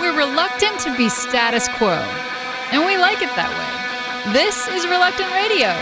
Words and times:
We're 0.00 0.16
reluctant 0.16 0.78
to 0.80 0.96
be 0.96 1.08
status 1.08 1.68
quo, 1.68 1.94
and 2.72 2.84
we 2.84 2.96
like 2.96 3.22
it 3.22 3.30
that 3.36 3.50
way. 3.50 4.32
This 4.32 4.68
is 4.68 4.86
Reluctant 4.86 5.30
Radio. 5.32 5.72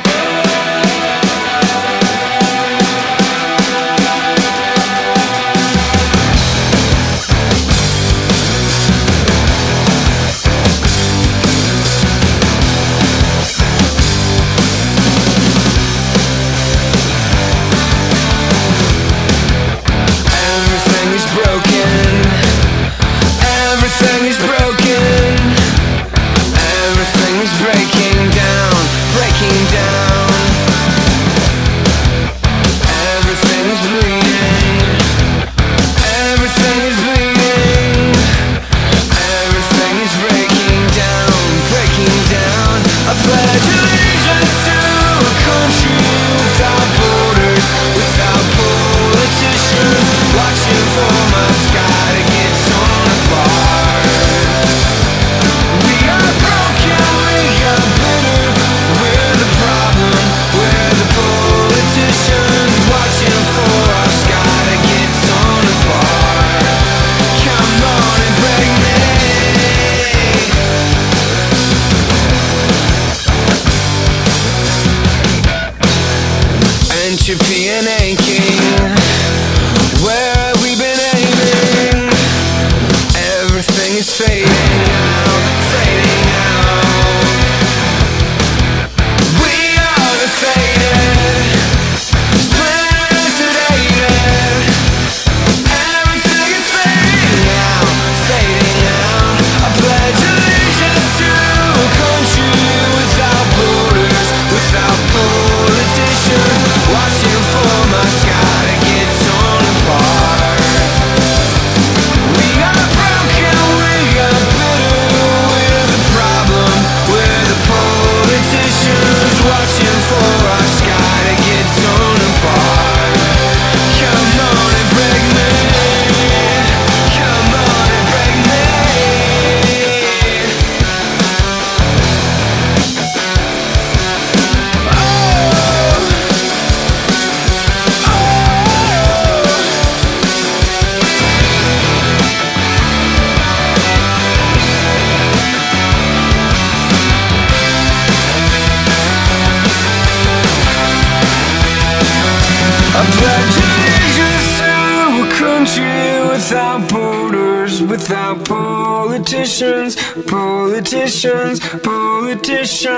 politicians, 159.35 159.97
politicians, 160.31 161.59
politicians. 161.81 162.95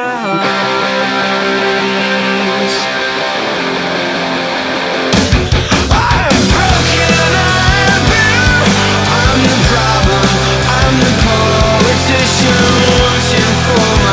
I'm 9.08 9.42
the 9.42 9.58
problem, 9.70 10.26
I'm 10.76 10.97
the 11.00 11.12
politician 11.24 12.64
watching 13.00 13.54
for 13.64 14.06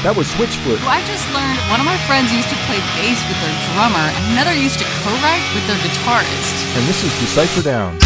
That 0.00 0.16
was 0.16 0.32
Switchfoot. 0.32 0.80
I 0.88 1.04
just 1.04 1.28
learned 1.36 1.60
one 1.68 1.76
of 1.76 1.84
my 1.84 2.00
friends 2.08 2.32
used 2.32 2.48
to 2.48 2.56
play 2.64 2.80
bass 2.96 3.20
with 3.28 3.36
their 3.44 3.52
drummer, 3.68 4.00
and 4.00 4.32
another 4.32 4.56
used 4.56 4.80
to 4.80 4.88
co-write 5.04 5.44
with 5.52 5.60
their 5.68 5.76
guitarist. 5.84 6.56
And 6.72 6.88
this 6.88 7.04
is 7.04 7.12
Decyfer 7.20 7.60
Down. 7.60 8.00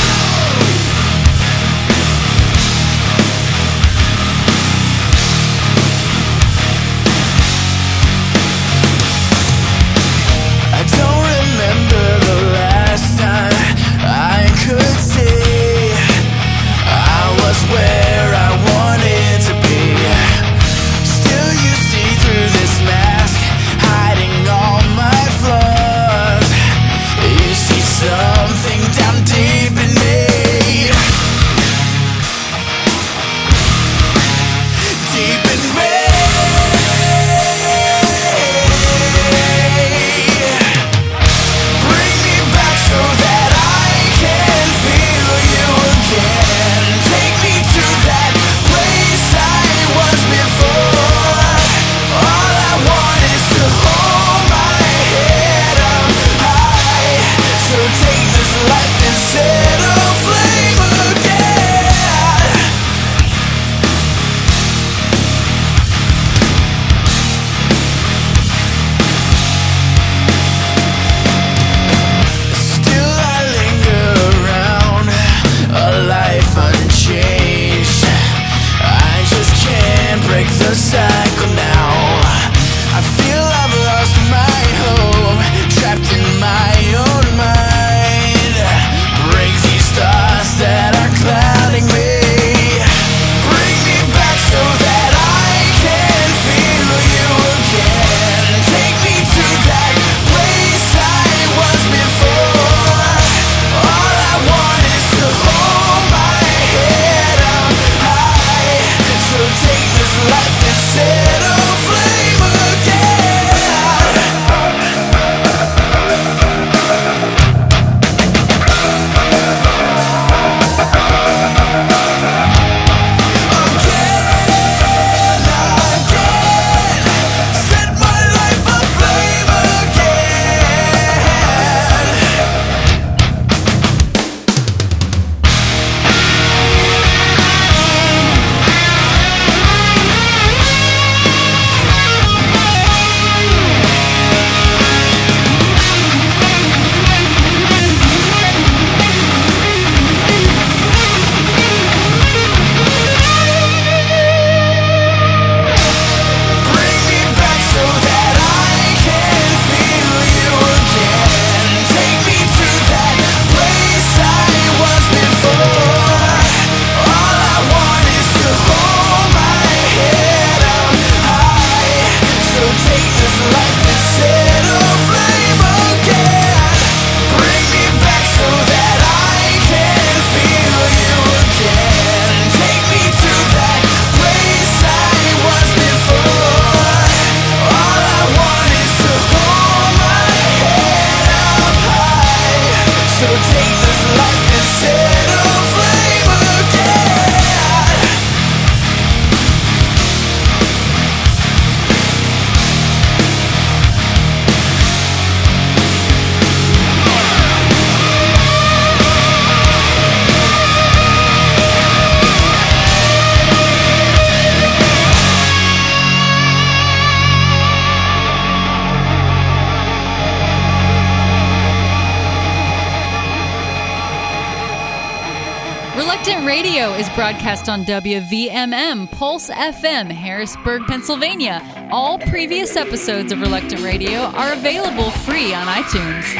Broadcast 227.14 227.68
on 227.68 227.84
WVMM, 227.84 229.08
Pulse 229.12 229.48
FM, 229.48 230.10
Harrisburg, 230.10 230.82
Pennsylvania. 230.88 231.62
All 231.92 232.18
previous 232.18 232.76
episodes 232.76 233.30
of 233.30 233.40
Reluctant 233.40 233.82
Radio 233.82 234.22
are 234.34 234.52
available 234.52 235.10
free 235.10 235.54
on 235.54 235.68
iTunes. 235.68 236.34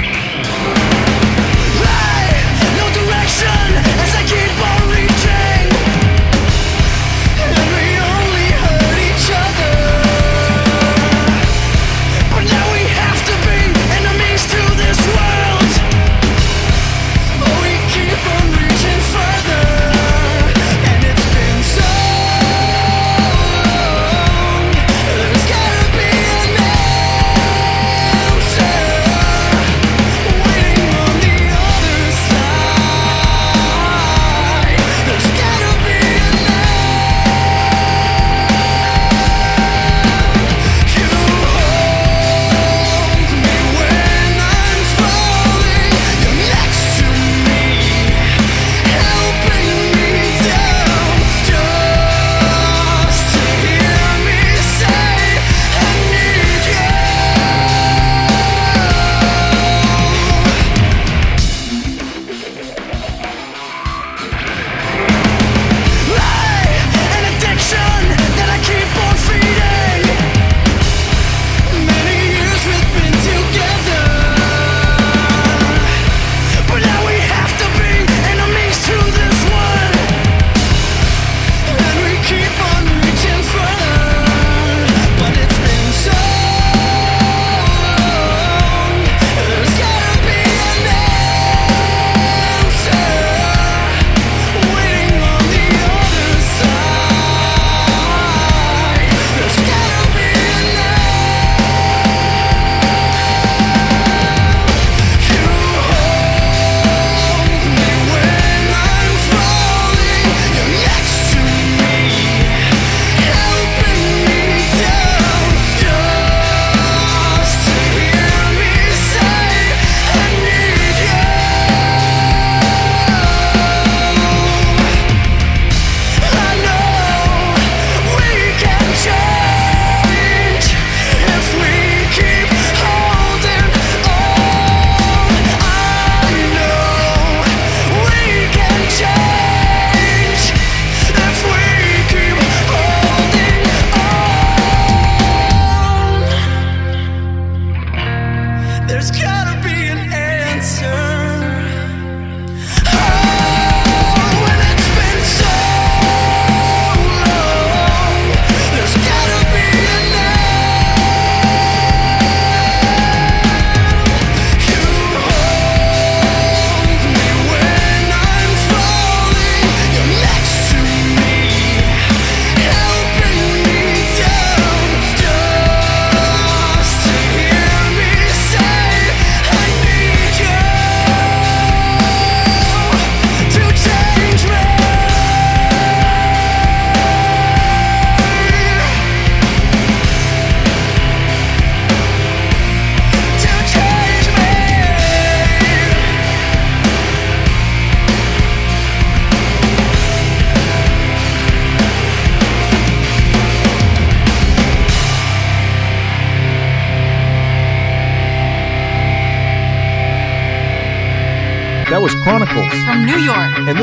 No 2.77 2.91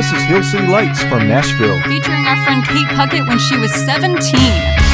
This 0.01 0.13
is 0.13 0.24
Hill 0.24 0.41
City 0.41 0.65
Lights 0.65 1.03
from 1.03 1.27
Nashville, 1.27 1.79
featuring 1.81 2.25
our 2.25 2.43
friend 2.43 2.65
Kate 2.65 2.88
Puckett 2.88 3.27
when 3.27 3.38
she 3.38 3.55
was 3.60 3.72
17. 3.86 4.90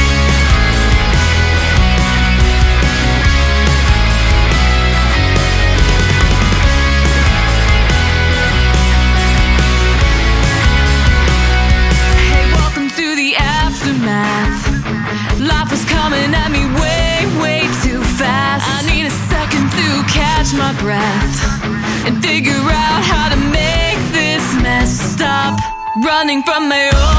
running 26.04 26.42
from 26.42 26.68
my 26.68 26.90
own. 26.94 27.17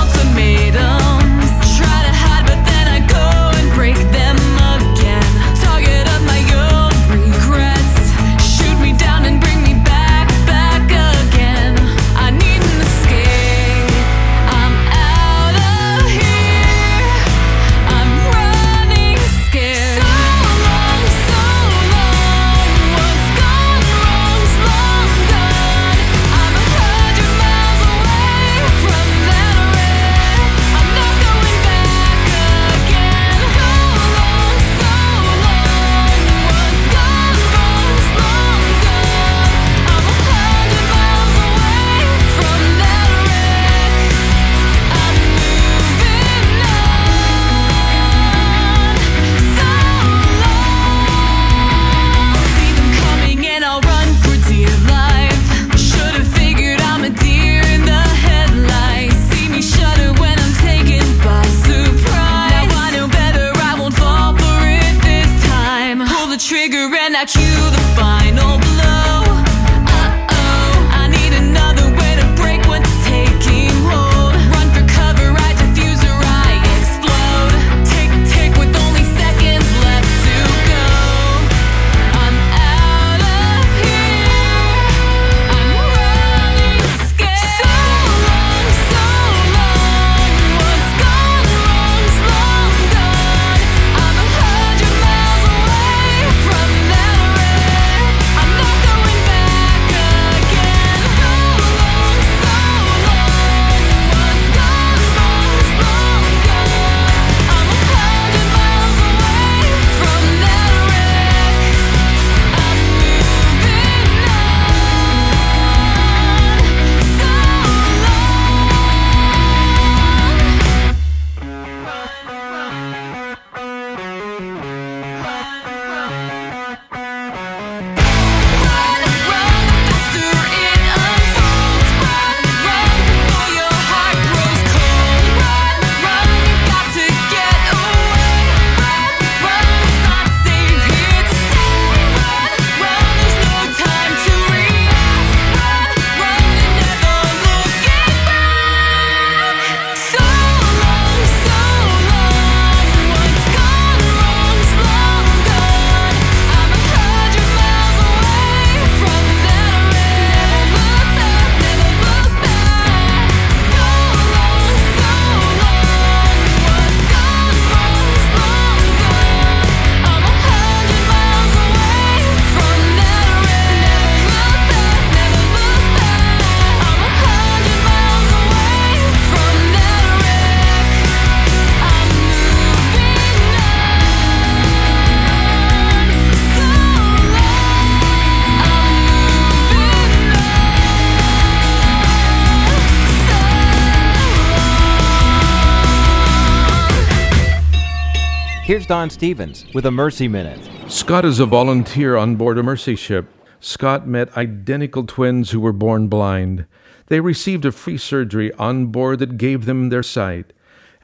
Here's 198.69 198.85
Don 198.85 199.09
Stevens 199.09 199.65
with 199.73 199.87
a 199.87 199.89
Mercy 199.89 200.27
Minute. 200.27 200.91
Scott 200.91 201.25
is 201.25 201.39
a 201.39 201.47
volunteer 201.47 202.15
on 202.15 202.35
board 202.35 202.59
a 202.59 202.61
mercy 202.61 202.95
ship. 202.95 203.25
Scott 203.59 204.07
met 204.07 204.37
identical 204.37 205.07
twins 205.07 205.49
who 205.49 205.59
were 205.59 205.73
born 205.73 206.07
blind. 206.07 206.67
They 207.07 207.19
received 207.19 207.65
a 207.65 207.71
free 207.71 207.97
surgery 207.97 208.53
on 208.59 208.85
board 208.91 209.17
that 209.17 209.39
gave 209.39 209.65
them 209.65 209.89
their 209.89 210.03
sight. 210.03 210.53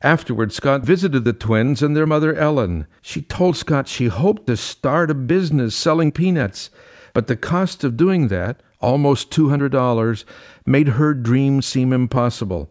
Afterward, 0.04 0.54
Scott 0.54 0.84
visited 0.84 1.24
the 1.24 1.34
twins 1.34 1.82
and 1.82 1.98
their 1.98 2.06
mother 2.06 2.36
Ellen. 2.36 2.86
She 3.02 3.24
told 3.24 3.58
Scott 3.58 3.88
she 3.88 4.10
hoped 4.10 4.46
to 4.46 4.58
start 4.58 5.10
a 5.10 5.16
business 5.16 5.76
selling 5.76 6.12
peanuts, 6.12 6.70
but 7.14 7.26
the 7.26 7.36
cost 7.36 7.84
of 7.84 7.98
doing 7.98 8.28
that, 8.28 8.62
almost 8.80 9.32
$200, 9.32 10.24
made 10.68 10.90
her 10.90 11.16
dream 11.16 11.64
seem 11.64 11.92
impossible. 11.94 12.70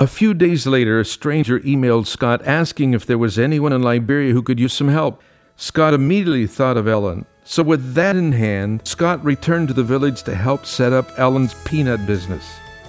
A 0.00 0.08
few 0.08 0.34
days 0.34 0.66
later, 0.66 0.98
a 0.98 1.04
stranger 1.04 1.60
emailed 1.60 2.08
Scott 2.08 2.44
asking 2.44 2.94
if 2.94 3.06
there 3.06 3.16
was 3.16 3.38
anyone 3.38 3.72
in 3.72 3.80
Liberia 3.80 4.32
who 4.32 4.42
could 4.42 4.58
use 4.58 4.72
some 4.72 4.88
help. 4.88 5.22
Scott 5.54 5.94
immediately 5.94 6.48
thought 6.48 6.76
of 6.76 6.88
Ellen. 6.88 7.24
So, 7.44 7.62
with 7.62 7.94
that 7.94 8.16
in 8.16 8.32
hand, 8.32 8.80
Scott 8.84 9.24
returned 9.24 9.68
to 9.68 9.74
the 9.74 9.84
village 9.84 10.24
to 10.24 10.34
help 10.34 10.66
set 10.66 10.92
up 10.92 11.16
Ellen's 11.16 11.54
peanut 11.64 12.06
business. 12.06 12.44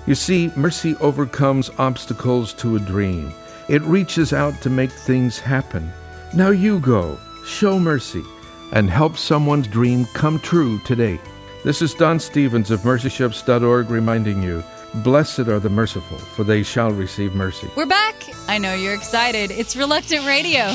You 0.07 0.15
see, 0.15 0.51
mercy 0.55 0.95
overcomes 0.95 1.69
obstacles 1.77 2.53
to 2.53 2.75
a 2.75 2.79
dream. 2.79 3.31
It 3.69 3.83
reaches 3.83 4.33
out 4.33 4.59
to 4.61 4.71
make 4.71 4.91
things 4.91 5.37
happen. 5.37 5.91
Now 6.33 6.49
you 6.49 6.79
go, 6.79 7.19
show 7.45 7.79
mercy, 7.79 8.23
and 8.71 8.89
help 8.89 9.15
someone's 9.15 9.67
dream 9.67 10.05
come 10.15 10.39
true 10.39 10.79
today. 10.79 11.19
This 11.63 11.83
is 11.83 11.93
Don 11.93 12.19
Stevens 12.19 12.71
of 12.71 12.81
mercyships.org 12.81 13.91
reminding 13.91 14.41
you 14.41 14.63
Blessed 15.03 15.39
are 15.49 15.59
the 15.59 15.69
merciful, 15.69 16.17
for 16.17 16.45
they 16.45 16.63
shall 16.63 16.89
receive 16.89 17.35
mercy. 17.35 17.69
We're 17.75 17.85
back. 17.85 18.15
I 18.47 18.57
know 18.57 18.73
you're 18.73 18.93
excited. 18.93 19.51
It's 19.51 19.75
Reluctant 19.75 20.25
Radio. 20.25 20.73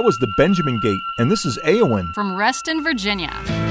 That 0.00 0.06
was 0.06 0.16
the 0.16 0.26
Benjamin 0.26 0.78
Gate, 0.78 1.04
and 1.18 1.30
this 1.30 1.44
is 1.44 1.58
Aowen. 1.58 2.14
From 2.14 2.34
Reston, 2.34 2.82
Virginia. 2.82 3.69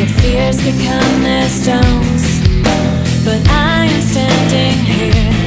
Their 0.00 0.08
fears 0.08 0.56
become 0.56 1.22
their 1.22 1.46
stones. 1.46 2.40
But 3.22 3.46
I 3.50 3.84
am 3.84 4.00
standing 4.00 4.78
here. 4.86 5.39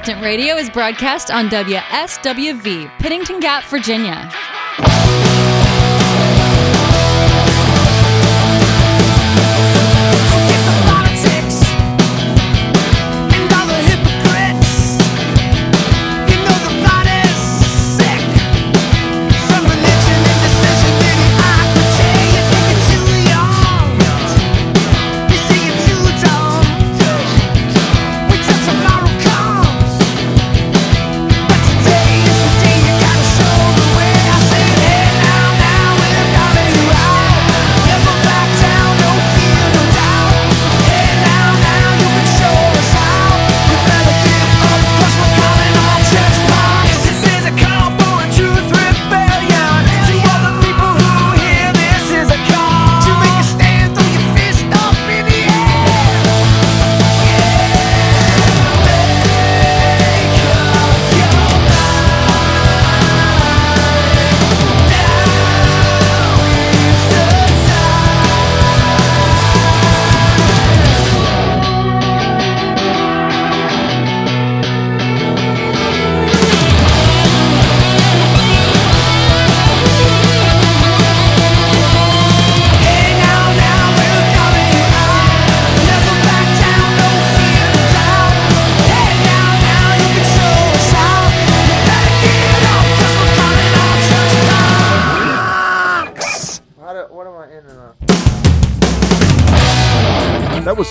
Expectant 0.00 0.24
Radio 0.24 0.56
is 0.56 0.70
broadcast 0.70 1.30
on 1.30 1.50
WSWV, 1.50 2.88
Pennington 2.98 3.38
Gap, 3.38 3.64
Virginia. 3.64 4.30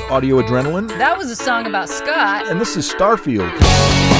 Audio 0.09 0.41
Adrenaline. 0.41 0.87
That 0.97 1.19
was 1.19 1.29
a 1.29 1.35
song 1.35 1.67
about 1.67 1.87
Scott. 1.87 2.47
And 2.47 2.59
this 2.59 2.75
is 2.75 2.91
Starfield. 2.91 4.18